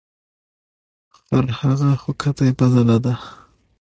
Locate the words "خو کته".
2.01-2.43